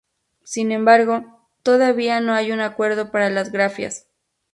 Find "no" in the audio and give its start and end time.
2.21-2.33